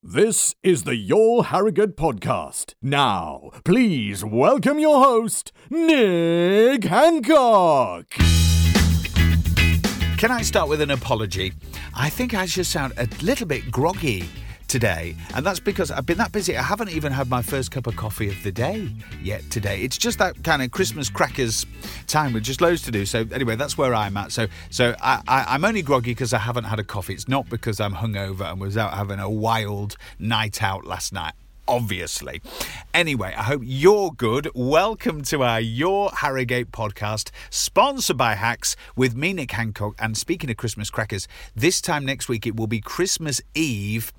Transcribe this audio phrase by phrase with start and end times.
[0.00, 2.74] This is the Your Harrogate podcast.
[2.80, 8.08] Now, please welcome your host, Nick Hancock.
[10.16, 11.52] Can I start with an apology?
[11.94, 14.28] I think I just sound a little bit groggy
[14.68, 16.56] today, and that's because I've been that busy.
[16.56, 18.90] I haven't even had my first cup of coffee of the day
[19.22, 19.82] yet today.
[19.82, 21.66] It's just that kind of Christmas crackers
[22.06, 23.04] time with just loads to do.
[23.06, 24.32] So anyway, that's where I'm at.
[24.32, 27.14] So so I, I, am only groggy because I haven't had a coffee.
[27.14, 31.34] It's not because I'm hungover and was out having a wild night out last night
[31.68, 32.40] obviously.
[32.94, 34.48] Anyway, I hope you're good.
[34.54, 39.94] Welcome to our Your Harrogate podcast, sponsored by Hacks with me, Nick Hancock.
[39.98, 44.12] And speaking of Christmas crackers, this time next week it will be Christmas Eve,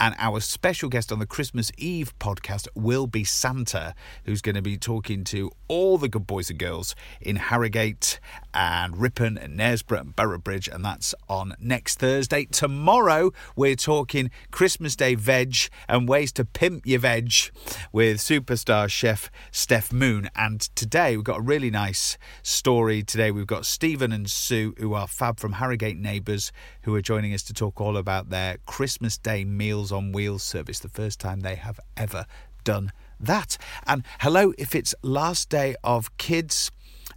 [0.00, 3.94] and our special guest on the Christmas Eve podcast will be Santa,
[4.24, 8.18] who's going to be talking to all the good boys and girls in Harrogate
[8.52, 12.46] and Ripon and Knaresborough and Boroughbridge, and that's on next Thursday.
[12.46, 15.54] Tomorrow, we're talking Christmas Day veg
[15.88, 17.32] and ways to pimp your veg
[17.92, 20.28] with superstar chef Steph Moon.
[20.34, 23.02] And today, we've got a really nice story.
[23.02, 27.34] Today, we've got Stephen and Sue, who are fab from Harrogate Neighbours, who are joining
[27.34, 31.40] us to talk all about their Christmas Day Meals on Wheels service, the first time
[31.40, 32.26] they have ever
[32.64, 33.56] done that.
[33.86, 36.70] And hello, if it's last day of kids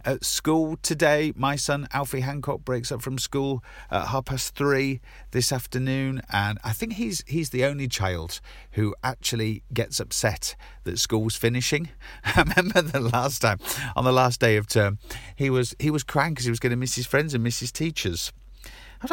[0.04, 1.32] at school today.
[1.36, 6.58] My son Alfie Hancock breaks up from school at half past three this afternoon, and
[6.64, 8.40] I think he's he's the only child
[8.72, 11.90] who actually gets upset that school's finishing.
[12.24, 13.58] I remember the last time
[13.96, 14.98] on the last day of term,
[15.36, 17.60] he was he was crying because he was going to miss his friends and miss
[17.60, 18.32] his teachers.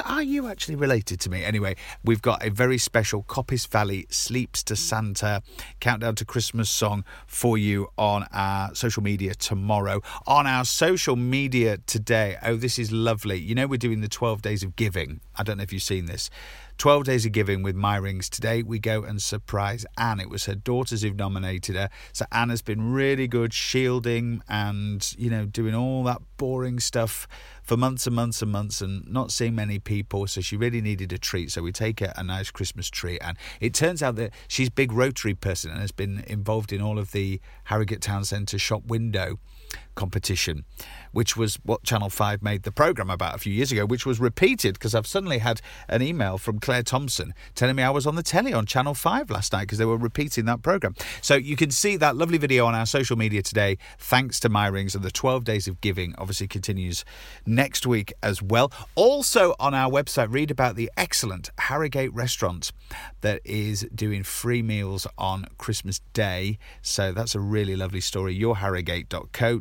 [0.05, 1.45] Are you actually related to me?
[1.45, 5.41] Anyway, we've got a very special Coppice Valley Sleeps to Santa
[5.79, 10.01] countdown to Christmas song for you on our social media tomorrow.
[10.25, 13.39] On our social media today, oh, this is lovely.
[13.39, 15.21] You know, we're doing the 12 days of giving.
[15.37, 16.29] I don't know if you've seen this.
[16.77, 18.29] 12 Days of Giving with My Rings.
[18.29, 20.19] Today we go and surprise Anne.
[20.19, 21.89] It was her daughters who've nominated her.
[22.13, 27.27] So Anne has been really good shielding and, you know, doing all that boring stuff
[27.63, 30.27] for months and months and months and not seeing many people.
[30.27, 31.51] So she really needed a treat.
[31.51, 33.17] So we take her a nice Christmas tree.
[33.21, 36.99] And it turns out that she's big Rotary person and has been involved in all
[36.99, 39.39] of the Harrogate Town Centre shop window
[39.95, 40.63] competition,
[41.11, 44.19] which was what Channel 5 made the programme about a few years ago, which was
[44.19, 48.15] repeated because I've suddenly had an email from Claire Thompson telling me I was on
[48.15, 50.95] the telly on Channel 5 last night because they were repeating that programme.
[51.21, 54.67] So you can see that lovely video on our social media today, thanks to My
[54.67, 57.03] Rings, and the 12 Days of Giving obviously continues
[57.45, 58.71] next week as well.
[58.95, 62.71] Also on our website, read about the excellent Harrogate restaurant
[63.21, 66.59] that is doing free meals on Christmas Day.
[66.81, 68.35] So that's a really lovely story.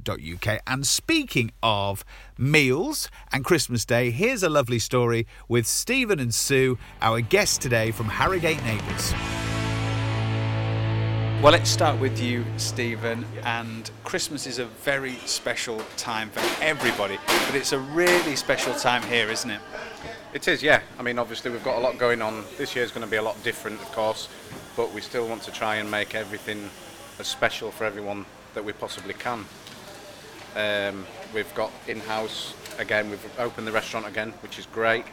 [0.01, 0.61] yourharrogate.co.uk.
[0.67, 2.05] And speaking of
[2.39, 7.91] meals and Christmas Day, here's a lovely story with Stephen and Sue, our guests today
[7.91, 9.13] from Harrogate Neighbours.
[11.43, 13.27] Well, let's start with you, Stephen.
[13.45, 19.03] And Christmas is a very special time for everybody, but it's a really special time
[19.03, 19.61] here, isn't it?
[20.33, 20.81] It is, yeah.
[20.99, 22.45] I mean, obviously, we've got a lot going on.
[22.59, 24.29] This year's going to be a lot different, of course,
[24.77, 26.69] but we still want to try and make everything
[27.19, 28.25] as special for everyone
[28.55, 29.45] that we possibly can.
[30.57, 33.11] Um, we've got in-house again.
[33.11, 35.05] We've opened the restaurant again, which is great.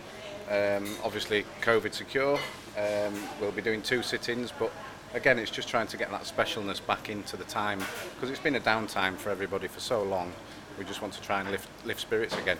[0.49, 2.39] Um, obviously, COVID secure.
[2.77, 4.71] Um, we'll be doing two sit-ins, but
[5.13, 7.79] again, it's just trying to get that specialness back into the time
[8.15, 10.31] because it's been a downtime for everybody for so long.
[10.79, 12.57] We just want to try and lift lift spirits again.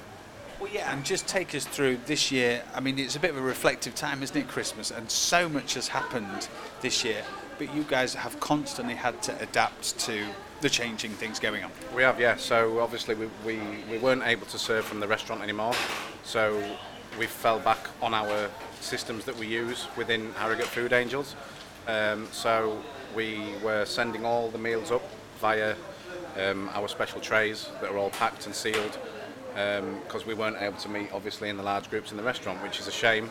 [0.59, 2.63] Well, yeah, and just take us through this year.
[2.75, 4.91] I mean, it's a bit of a reflective time, isn't it, Christmas?
[4.91, 6.47] And so much has happened
[6.81, 7.23] this year,
[7.57, 10.25] but you guys have constantly had to adapt to
[10.63, 11.69] the changing things going on.
[11.94, 12.38] We have, yeah.
[12.38, 13.59] So obviously we, we,
[13.91, 15.74] we weren't able to serve from the restaurant anymore,
[16.24, 16.57] so
[17.19, 21.35] we fell back on our systems that we use within Harrogate Food Angels.
[21.85, 22.81] Um, so
[23.13, 25.03] we were sending all the meals up
[25.41, 25.75] via
[26.40, 28.97] um, our special trays that are all packed and sealed
[29.50, 32.63] because um, we weren't able to meet obviously in the large groups in the restaurant,
[32.63, 33.30] which is a shame.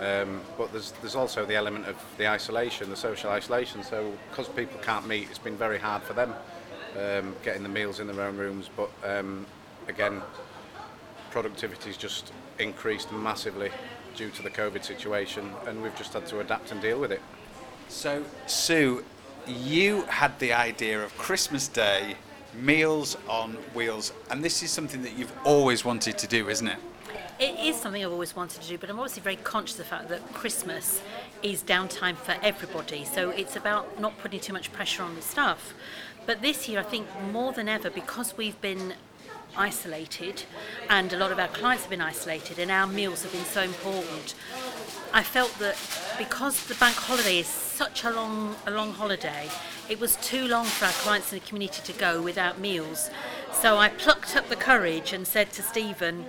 [0.00, 3.82] Um, but there's there's also the element of the isolation, the social isolation.
[3.82, 6.34] So because people can't meet, it's been very hard for them
[6.98, 8.68] um, getting the meals in their own rooms.
[8.76, 9.46] But um,
[9.88, 10.22] again,
[11.30, 13.70] productivity's just increased massively
[14.14, 17.22] due to the COVID situation, and we've just had to adapt and deal with it.
[17.88, 19.04] So, Sue,
[19.46, 22.16] you had the idea of Christmas Day
[22.54, 26.78] meals on wheels, and this is something that you've always wanted to do, isn't it?
[27.38, 29.84] It is something I've always wanted to do, but I'm obviously very conscious of the
[29.84, 31.02] fact that Christmas
[31.42, 33.04] is downtime for everybody.
[33.04, 35.74] So it's about not putting too much pressure on the staff.
[36.24, 38.94] But this year, I think more than ever, because we've been
[39.56, 40.44] isolated
[40.88, 43.62] and a lot of our clients have been isolated and our meals have been so
[43.62, 44.34] important
[45.14, 45.76] I felt that
[46.16, 49.48] because the bank holiday is such a long, a long holiday,
[49.88, 53.10] it was too long for our clients in the community to go without meals.
[53.52, 56.24] So I plucked up the courage and said to Stephen,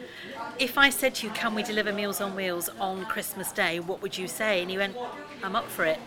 [0.59, 4.01] if I said to you, can we deliver Meals on Wheels on Christmas Day, what
[4.01, 4.61] would you say?
[4.61, 4.95] And he went,
[5.41, 5.99] I'm up for it.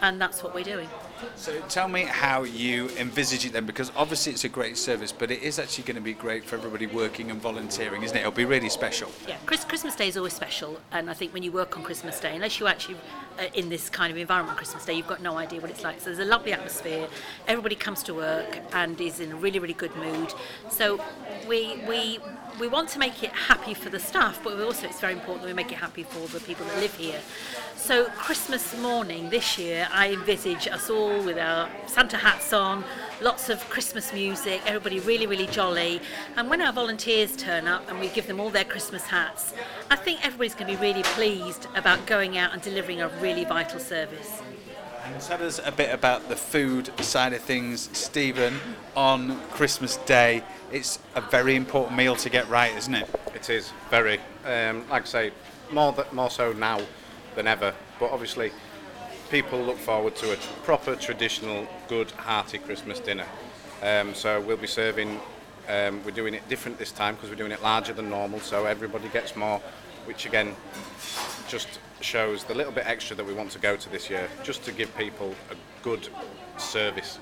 [0.00, 0.88] And that's what we're doing.
[1.36, 5.30] So tell me how you envisage it then, because obviously it's a great service, but
[5.30, 8.20] it is actually going to be great for everybody working and volunteering, isn't it?
[8.20, 9.10] It'll be really special.
[9.26, 12.20] Yeah, Chris, Christmas Day is always special, and I think when you work on Christmas
[12.20, 12.96] Day, unless you actually
[13.38, 15.82] uh, in this kind of environment on Christmas Day, you've got no idea what it's
[15.82, 16.00] like.
[16.00, 17.08] So there's a lovely atmosphere.
[17.48, 20.32] Everybody comes to work and is in a really, really good mood.
[20.70, 21.02] So
[21.48, 22.20] we we
[22.60, 25.48] we want to make it happy for the staff, but also it's very important that
[25.48, 27.20] we make it happy for the people that live here.
[27.76, 32.84] So Christmas morning this year, I envisage us all with our Santa hats on,
[33.20, 36.00] lots of Christmas music, everybody really, really jolly.
[36.36, 39.52] And when our volunteers turn up and we give them all their Christmas hats,
[39.90, 43.44] I think everybody's going to be really pleased about going out and delivering a really
[43.44, 44.42] vital service.
[45.04, 48.58] Tell us a bit about the food side of things, Stephen.
[48.96, 50.42] On Christmas Day,
[50.72, 53.08] it's a very important meal to get right, isn't it?
[53.34, 55.32] It is very, um, like I say,
[55.70, 56.80] more th- more so now
[57.34, 57.74] than ever.
[58.00, 58.50] But obviously,
[59.30, 63.26] people look forward to a proper, traditional, good, hearty Christmas dinner.
[63.82, 65.20] Um, so we'll be serving.
[65.68, 68.64] Um, we're doing it different this time because we're doing it larger than normal, so
[68.64, 69.60] everybody gets more,
[70.06, 70.56] which again
[71.54, 74.64] just shows the little bit extra that we want to go to this year, just
[74.64, 76.08] to give people a good
[76.56, 77.20] service,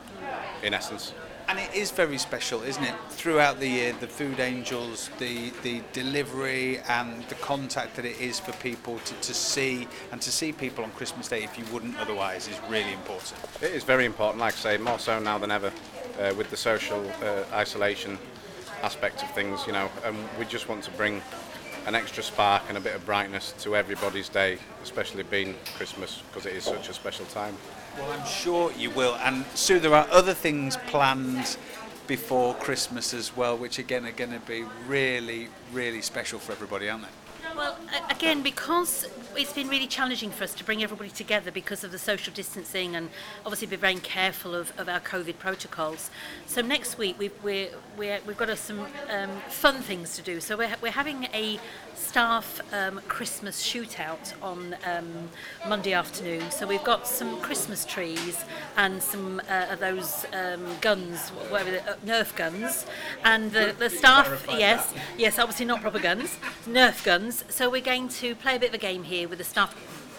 [0.63, 1.13] in essence.
[1.49, 2.95] And it is very special, isn't it?
[3.11, 8.41] Throughout the year, the food angels, the, the delivery, and the contact that it is
[8.41, 11.99] for people to, to see and to see people on Christmas Day if you wouldn't
[11.99, 13.35] otherwise is really important.
[13.61, 15.71] It is very important, like I say, more so now than ever,
[16.19, 18.19] uh, with the social uh, isolation
[18.83, 21.21] aspect of things, you know, and we just want to bring
[21.87, 26.47] an extra spark and a bit of brightness to everybody's day, especially being Christmas, because
[26.47, 27.57] it is such a special time.
[27.99, 29.17] Well, I'm sure you will.
[29.17, 31.57] And Sue, there are other things planned
[32.07, 36.89] before Christmas as well, which again are going to be really, really special for everybody,
[36.89, 37.09] aren't they?
[37.57, 37.77] Well,
[38.11, 39.07] again, because
[39.37, 42.97] it's been really challenging for us to bring everybody together because of the social distancing
[42.97, 43.09] and
[43.45, 46.11] obviously be very careful of, of our COVID protocols.
[46.47, 50.41] So next week we've, we're, we're, we've got some um, fun things to do.
[50.41, 51.59] So we're, we're having a
[51.95, 55.31] staff um, Christmas shootout on um,
[55.69, 56.51] Monday afternoon.
[56.51, 58.45] So we've got some Christmas trees
[58.77, 62.87] and some uh, of those um, guns, whatever, the, uh, Nerf guns.
[63.25, 66.37] And the, the staff, yes, yes, obviously not proper guns,
[66.67, 67.45] Nerf guns.
[67.49, 69.75] So we're going to play a bit of a game here with the staff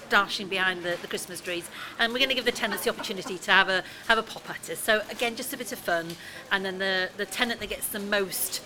[0.09, 1.67] dashing behind the, the Christmas trees,
[1.97, 4.49] and we're going to give the tenants the opportunity to have a have a pop
[4.49, 4.79] at us.
[4.79, 6.15] So again, just a bit of fun,
[6.51, 8.61] and then the the tenant that gets the most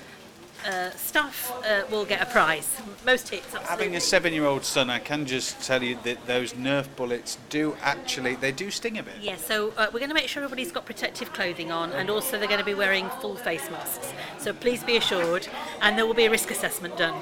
[0.65, 2.69] uh, staff uh, will get a prize.
[3.05, 3.45] Most hits.
[3.45, 3.67] Absolutely.
[3.69, 8.35] Having a seven-year-old son, I can just tell you that those Nerf bullets do actually
[8.35, 9.15] they do sting a bit.
[9.21, 12.37] Yeah, so uh, we're going to make sure everybody's got protective clothing on, and also
[12.37, 14.13] they're going to be wearing full face masks.
[14.37, 15.47] So please be assured,
[15.81, 17.15] and there will be a risk assessment done.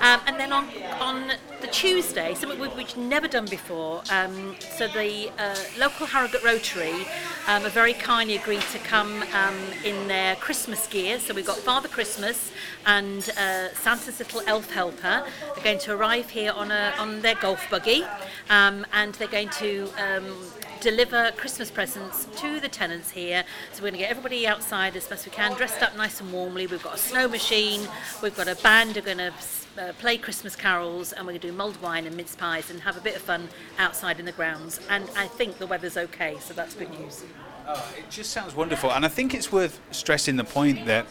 [0.00, 0.68] Um, and then on
[1.00, 4.02] on the Tuesday, something we've, never done before.
[4.10, 7.02] Um, so the uh, local Harrogate Rotary
[7.46, 11.18] um, have very kindly agreed to come um, in their Christmas gear.
[11.18, 12.50] So we've got Father Christmas
[12.86, 15.24] and uh, Santa's little elf helper
[15.56, 18.04] are going to arrive here on a on their golf buggy,
[18.48, 20.36] um, and they're going to um,
[20.80, 23.44] deliver Christmas presents to the tenants here.
[23.72, 26.32] So we're going to get everybody outside as best we can, dressed up nice and
[26.32, 26.66] warmly.
[26.66, 27.82] We've got a snow machine,
[28.22, 29.32] we've got a band who are going to
[29.78, 32.80] uh, play Christmas carols, and we're going to do mulled wine and mince pies and
[32.80, 33.48] have a bit of fun
[33.78, 34.80] outside in the grounds.
[34.88, 37.24] And I think the weather's okay, so that's good news.
[37.66, 41.06] Oh, it just sounds wonderful, and I think it's worth stressing the point that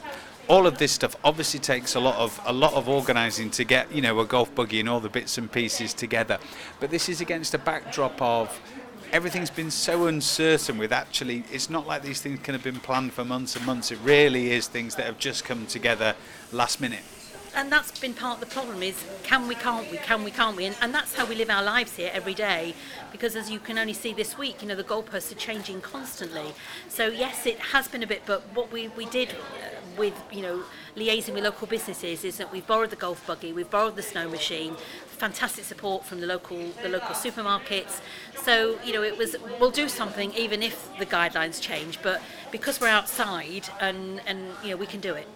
[0.49, 3.89] all of this stuff obviously takes a lot of a lot of organising to get
[3.93, 6.39] you know a golf buggy and all the bits and pieces together.
[6.79, 8.59] But this is against a backdrop of
[9.13, 13.13] everything's been so uncertain with actually it's not like these things can have been planned
[13.13, 13.91] for months and months.
[13.91, 16.15] It really is things that have just come together
[16.51, 17.03] last minute.
[17.55, 20.57] And that's been part of the problem is can we can't we can we can't
[20.57, 20.65] we?
[20.65, 22.73] And, and that's how we live our lives here every day.
[23.11, 26.53] Because as you can only see this week you know the goalposts are changing constantly.
[26.87, 29.35] So yes it has been a bit but what we, we did
[29.97, 30.63] with you know
[30.95, 34.29] liaising with local businesses is that we've borrowed the golf buggy we've borrowed the snow
[34.29, 34.75] machine
[35.07, 38.01] fantastic support from the local the local supermarkets
[38.43, 42.21] so you know it was we'll do something even if the guidelines change but
[42.51, 45.27] because we're outside and and you know we can do it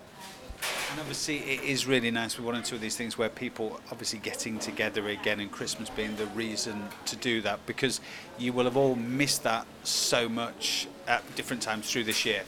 [0.91, 3.81] and obviously, it is really nice with one or two of these things where people
[3.91, 7.99] obviously getting together again, and Christmas being the reason to do that because
[8.37, 12.43] you will have all missed that so much at different times through this year.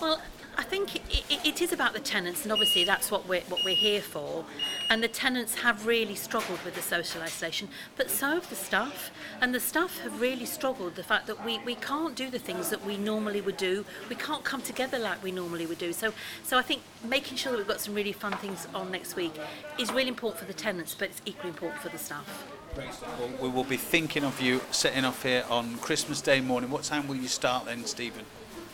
[0.00, 0.20] Well,
[0.56, 3.74] I think it, it, is about the tenants, and obviously that's what we're what we're
[3.74, 4.44] here for.
[4.88, 9.10] And the tenants have really struggled with the social isolation, but so have the staff.
[9.40, 12.70] And the staff have really struggled the fact that we, we can't do the things
[12.70, 13.84] that we normally would do.
[14.08, 15.92] We can't come together like we normally would do.
[15.92, 19.16] So so I think making sure that we've got some really fun things on next
[19.16, 19.34] week
[19.78, 22.46] is really important for the tenants, but it's equally important for the staff.
[22.76, 26.70] Well, we will be thinking of you setting off here on Christmas Day morning.
[26.70, 28.24] What time will you start then, Stephen?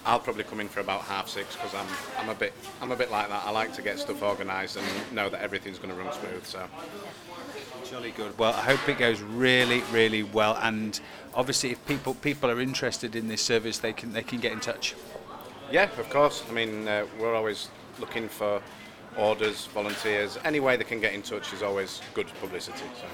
[0.07, 1.87] I'll probably come in for about half six because I'm,
[2.19, 3.43] I'm a bit I'm a bit like that.
[3.45, 6.45] I like to get stuff organised and know that everything's going to run smooth.
[6.45, 6.67] So
[7.91, 8.39] Jolly good.
[8.39, 10.57] Well, I hope it goes really, really well.
[10.63, 11.01] And
[11.35, 14.61] obviously, if people people are interested in this service, they can they can get in
[14.61, 14.95] touch.
[15.73, 16.45] yeah, of course.
[16.49, 18.63] I mean, uh, we're always looking for
[19.17, 20.39] orders, volunteers.
[20.45, 22.85] Any way they can get in touch is always good publicity.
[23.01, 23.07] So.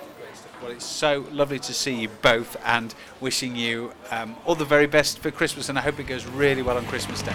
[0.62, 4.86] Well, it's so lovely to see you both, and wishing you um, all the very
[4.86, 5.68] best for Christmas.
[5.68, 7.34] And I hope it goes really well on Christmas Day.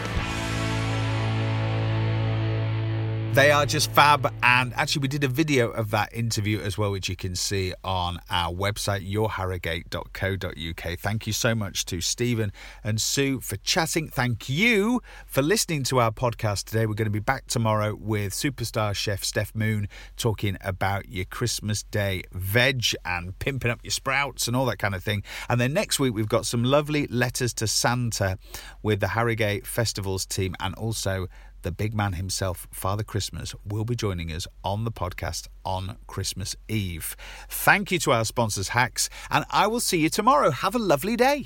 [3.34, 6.92] They are just fab, and actually, we did a video of that interview as well,
[6.92, 11.00] which you can see on our website, yourharrogate.co.uk.
[11.00, 12.52] Thank you so much to Stephen
[12.84, 14.10] and Sue for chatting.
[14.10, 16.86] Thank you for listening to our podcast today.
[16.86, 21.84] We're going to be back tomorrow with superstar chef Steph Moon talking about your Christmas
[21.84, 25.24] Day veg and pimping up your sprouts and all that kind of thing.
[25.48, 28.38] And then next week, we've got some lovely letters to Santa
[28.84, 31.30] with the Harrogate Festivals team and also
[31.62, 36.56] the big man himself, Father Christmas, will be joining us on the podcast on Christmas
[36.68, 37.16] Eve.
[37.50, 40.52] Thank you to our sponsors, Hacks, and I will see you tomorrow.
[40.52, 41.40] Have a lovely day.